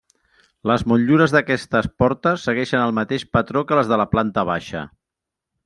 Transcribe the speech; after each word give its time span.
Les 0.69 0.85
motllures 0.91 1.35
d'aquestes 1.35 1.89
portes 2.03 2.47
segueixen 2.49 2.85
el 2.87 2.95
mateix 3.01 3.29
patró 3.37 3.65
que 3.69 3.79
les 3.81 3.93
de 3.95 4.01
la 4.03 4.09
planta 4.17 4.47
baixa. 4.53 4.83